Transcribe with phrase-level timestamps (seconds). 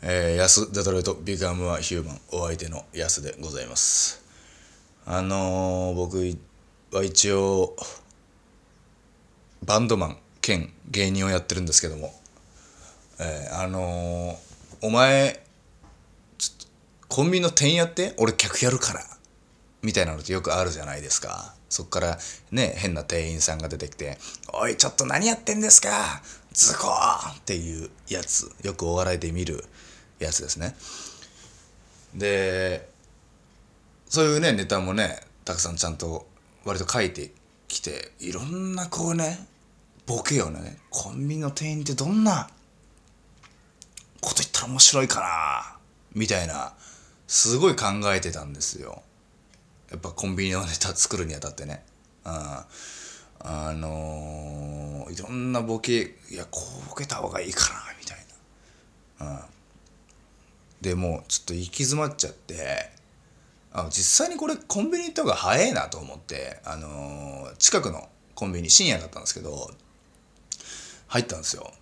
[0.00, 4.22] えー、安デトロイトビカムはヒューマンお相手の安でございます。
[5.04, 6.18] あのー、僕
[6.92, 7.74] は一応
[9.64, 12.14] バンドマン兼芸人をやってるんですけども。
[13.18, 15.42] えー、あのー、お前
[16.38, 16.68] ちょっと
[17.08, 18.14] コンビニの店員やって？
[18.18, 19.00] 俺客やるから。
[19.82, 21.54] みたいなのってよくあるじゃないですか。
[21.68, 22.18] そっから
[22.52, 24.16] ね変な店員さんが出てきて
[24.54, 26.22] 「おいちょっと何やってんですか？
[26.58, 29.64] ズコー!」っていうやつよくお笑いで見る
[30.18, 30.76] やつですね。
[32.14, 32.90] で
[34.08, 36.26] そういうねネタもねたくさんちゃんと
[36.64, 37.30] 割と書いて
[37.68, 39.46] きていろんなこうね
[40.06, 42.50] ボケをねコンビニの店員ってどんな
[44.20, 45.78] こと言ったら面白いかな
[46.12, 46.74] みたいな
[47.28, 49.02] すごい考えてたんですよ。
[49.90, 51.84] やっぱコンビニのネタ作るにあたってね。
[52.24, 52.32] うん。
[52.32, 54.27] あのー、
[55.18, 58.18] いろんなボケいやこうボケた方がいいかなみたい
[59.18, 59.32] な。
[59.32, 59.40] うん。
[60.80, 62.90] でもうちょっと行き詰まっちゃって
[63.72, 69.70] あ実際にこれコンビニ行った方が早いなと思ってあのー、近くのコンビニ深夜だったんですけど
[71.08, 71.72] 入ったんですよ。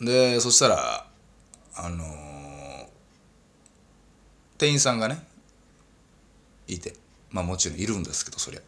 [0.00, 1.06] でそしたら
[1.74, 2.86] あのー、
[4.56, 5.26] 店員さんがね
[6.68, 6.94] いて
[7.30, 8.60] まあもちろんいるんですけどそりゃ。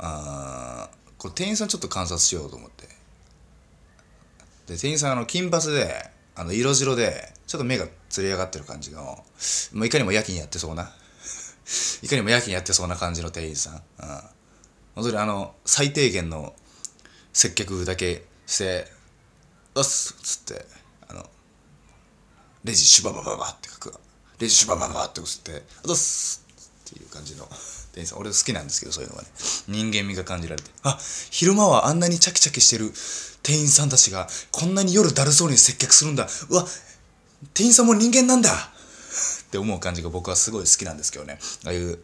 [0.00, 2.88] あこれ店員さんちょっと観察しようと思って。
[4.68, 9.00] で店員さんあの金髪であの色白でちょっと目がつり上がってる感じの
[9.72, 10.92] もういかにも夜勤やってそうな
[12.02, 13.82] いかにも夜勤やってそうな感じの店員さん、うん、
[14.94, 16.54] 本当にあの最低限の
[17.32, 18.92] 接客だけして
[19.74, 20.66] 「おっす」っつって
[21.08, 21.28] あの
[22.62, 23.94] レジシュババババって書く
[24.38, 26.44] レジシュババババって押して「おっす」
[26.90, 27.46] っていう感じの
[27.92, 29.28] 店員さん俺好きなんですけどそういうのがね。
[29.68, 30.70] 人間味が感じられて。
[30.82, 30.98] あ
[31.30, 32.92] 昼間はあんなにチャキチャキしてる
[33.42, 36.26] 店員さんたちがこんなに夜だるそうに接客するんだ。
[36.48, 36.64] うわ
[37.54, 38.50] 店員さんも人間なんだ。
[39.48, 41.38] って思う感じが僕はすごい好きなんですけどね。
[41.64, 41.98] ああいう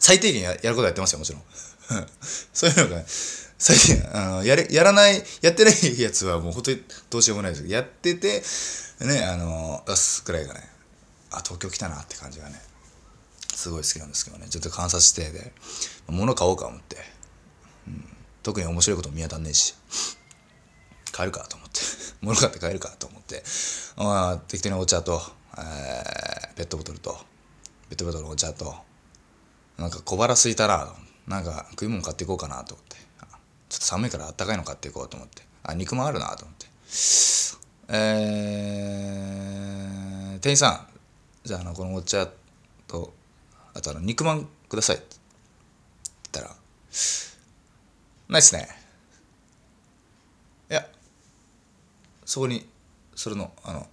[0.00, 1.42] 最低限やることやってますよもちろん。
[2.52, 3.02] そういうのが
[3.58, 7.62] 最近あのやれやらないやってないやつはもう本当にどうしようもないです。
[7.62, 8.42] けどやってて
[9.00, 10.68] ねあの出すくらいがね
[11.30, 12.60] あ東京来たなって感じがね。
[13.54, 14.48] すごい好きなんですけどね。
[14.48, 15.52] ちょっと観察してで
[16.08, 16.96] 物買おうか思って、
[17.86, 18.04] うん、
[18.42, 19.74] 特に面白いことも見当たんねえし。
[21.12, 21.80] 買えるかと思って。
[22.22, 23.44] 物買って買えるかと思って。
[23.96, 25.22] まあ適当にお茶と、
[25.56, 27.12] えー、ペットボトルと
[27.88, 28.74] ペットボトルのお茶と
[29.78, 30.94] なんか小腹すいたら
[31.26, 32.94] なんか食い物買っていこうかなと思って。
[33.68, 35.42] ちょっと寒いからあったかいの買っていこうと思って。
[35.64, 36.66] あ肉もあるなと思って。
[37.88, 40.86] えー、店員さん。
[41.44, 42.28] じゃああのこのお茶
[42.86, 43.12] と
[43.74, 44.96] あとあの肉まんください。
[44.96, 45.06] って
[46.32, 46.56] 言ったら
[48.28, 48.68] ないっすね。
[50.70, 50.86] いや
[52.24, 52.66] そこに
[53.14, 53.86] それのあの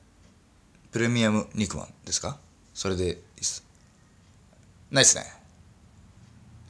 [0.91, 2.37] プレミアム肉まんですか？
[2.73, 3.63] それでいいっす。
[4.91, 5.25] ないっすね。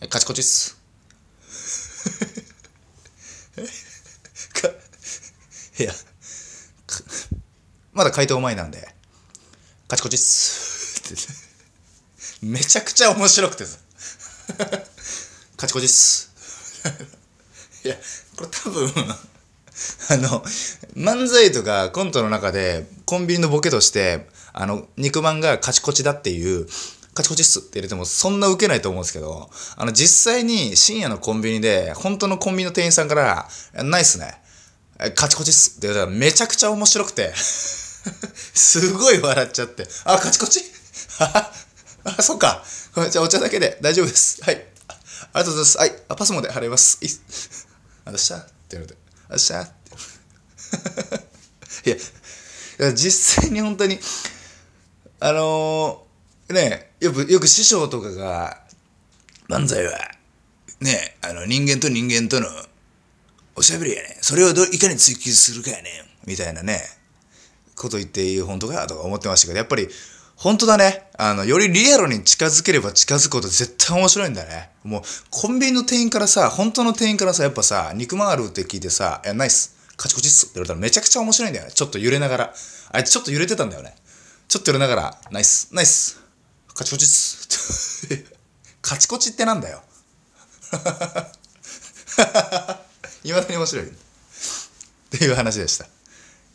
[0.09, 0.81] カチコチっす。
[5.79, 5.91] いや
[7.93, 8.87] まだ回答前なんで
[9.87, 11.13] カチコチっす。
[11.13, 11.50] って。
[12.41, 13.77] めちゃくちゃ面白くてさ。
[15.57, 16.31] カチコチっす。
[17.85, 17.95] いや
[18.35, 18.89] これ多分
[20.09, 20.43] あの
[20.95, 26.67] 漫才とかコントの中でコンビニのボケとしてあの肉まんがカチコチだっていう
[27.13, 33.49] カチコチっすって入れてもそんなウケないと思うんですけど、あの実際に深夜のコンビニで本当のコンビニの店員さんから、
[33.83, 34.41] ないっすね。
[35.15, 37.33] カチコチっすって言われたらめちゃくちゃ面白くて。
[37.35, 40.63] すごい笑っちゃって、あ、カチコチ
[42.03, 42.63] あ、そっか。
[43.09, 44.43] じゃあお茶だけで大丈夫です。
[44.43, 44.55] はい。
[44.55, 44.63] あり
[45.33, 45.77] がとうございます。
[45.77, 45.91] はい。
[46.09, 47.03] あパスモで払います。
[47.05, 47.09] い
[48.05, 48.37] あ、どした？
[48.37, 48.99] って言われて。
[49.29, 49.61] あ、どした？
[49.61, 49.69] っ
[51.83, 51.91] て。
[51.91, 53.99] いや、実際に本当に、
[55.19, 58.61] あのー、ね、よく、よく師匠とかが、
[59.47, 59.91] 漫才は、
[60.79, 62.47] ね、あの、人間と人間との
[63.55, 65.89] おしゃべりやねそれをどいかに追求するかやね
[66.25, 66.79] みたいなね、
[67.75, 69.89] こと言っていい本当かとか思ってましたけど、やっぱり、
[70.41, 71.03] 本当だね。
[71.19, 74.71] あの、よりリアルに近づければ近づくこと絶対面白いんだね。
[74.83, 79.75] もう、コンビニの店員からさ、本当の店員からさ、やっぱさ、肉まんあるって聞いてさ、いや、ナイス。
[79.97, 81.71] カチコチっすって言われたらめちゃくちゃ面白いんだよね。
[81.71, 82.53] ちょっと揺れながら。
[82.91, 83.93] あいつちょっと揺れてたんだよね。
[84.47, 86.19] ちょっと揺れながら、ナイス、ナイス。
[86.73, 87.47] カチコチっす。
[88.81, 89.83] カチコチってなんだよ。
[93.23, 93.87] いまだに面白い。
[93.87, 93.91] っ
[95.11, 95.85] ていう話でした。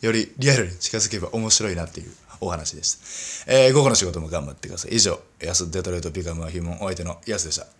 [0.01, 3.51] よりリアルに近づけば面白いなっていうお話でした。
[3.51, 4.95] えー、午後の仕事も頑張ってください。
[4.95, 7.76] 以上、安デトロイトビカムはヒューモンお相手の安でした。